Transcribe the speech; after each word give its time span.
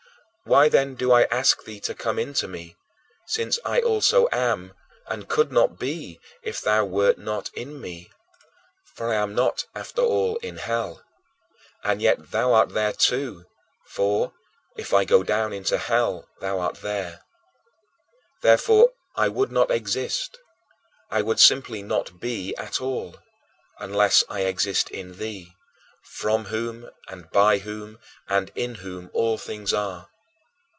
Why, 0.43 0.67
then, 0.69 0.95
do 0.95 1.13
I 1.13 1.25
ask 1.25 1.63
thee 1.63 1.79
to 1.81 1.93
come 1.93 2.17
into 2.19 2.45
me, 2.47 2.75
since 3.27 3.57
I 3.63 3.79
also 3.79 4.27
am 4.33 4.73
and 5.07 5.29
could 5.29 5.49
not 5.51 5.77
be 5.79 6.19
if 6.41 6.59
thou 6.59 6.83
wert 6.83 7.17
not 7.19 7.49
in 7.53 7.79
me? 7.79 8.09
For 8.95 9.13
I 9.13 9.17
am 9.17 9.33
not, 9.35 9.65
after 9.75 10.01
all, 10.01 10.35
in 10.37 10.57
hell 10.57 11.05
and 11.83 12.01
yet 12.01 12.31
thou 12.31 12.53
art 12.53 12.69
there 12.69 12.91
too, 12.91 13.45
for 13.85 14.33
"if 14.75 14.93
I 14.95 15.05
go 15.05 15.21
down 15.23 15.53
into 15.53 15.77
hell, 15.77 16.27
thou 16.41 16.59
art 16.59 16.81
there." 16.81 17.21
Therefore 18.41 18.93
I 19.15 19.29
would 19.29 19.51
not 19.51 19.69
exist 19.71 20.37
I 21.11 21.21
would 21.21 21.39
simply 21.39 21.81
not 21.83 22.19
be 22.19 22.55
at 22.57 22.81
all 22.81 23.19
unless 23.79 24.23
I 24.27 24.41
exist 24.41 24.89
in 24.89 25.17
thee, 25.17 25.53
from 26.01 26.45
whom 26.45 26.89
and 27.07 27.29
by 27.29 27.59
whom 27.59 27.99
and 28.27 28.51
in 28.55 28.75
whom 28.83 29.11
all 29.13 29.37
things 29.37 29.71
are. 29.71 30.07